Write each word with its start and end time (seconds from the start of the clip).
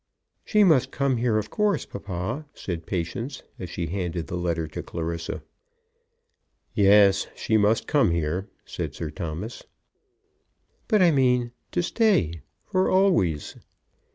"She 0.43 0.63
must 0.63 0.89
come 0.89 1.17
here, 1.17 1.37
of 1.37 1.51
course, 1.51 1.85
papa," 1.85 2.47
said 2.55 2.87
Patience, 2.87 3.43
as 3.59 3.69
she 3.69 3.85
handed 3.85 4.25
the 4.25 4.35
letter 4.35 4.65
to 4.67 4.81
Clarissa. 4.81 5.43
"Yes, 6.73 7.27
she 7.35 7.55
must 7.55 7.85
come 7.85 8.09
here," 8.09 8.49
said 8.65 8.95
Sir 8.95 9.11
Thomas. 9.11 9.63
"But 10.87 11.03
I 11.03 11.11
mean, 11.11 11.51
to 11.71 11.83
stay, 11.83 12.41
for 12.65 12.89
always." 12.89 13.57